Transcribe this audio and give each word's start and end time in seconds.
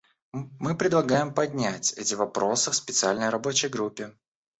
Мы 0.33 0.75
предлагаем 0.75 1.31
поднять 1.31 1.93
эти 1.93 2.15
вопросы 2.15 2.71
в 2.71 2.75
Специальной 2.75 3.29
рабочей 3.29 3.67
группе. 3.67 4.17